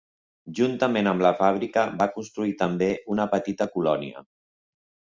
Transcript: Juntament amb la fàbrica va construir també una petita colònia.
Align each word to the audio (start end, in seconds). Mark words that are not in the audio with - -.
Juntament 0.59 1.09
amb 1.11 1.25
la 1.25 1.33
fàbrica 1.41 1.83
va 2.01 2.09
construir 2.17 2.57
també 2.65 2.91
una 3.17 3.31
petita 3.37 3.71
colònia. 3.79 4.27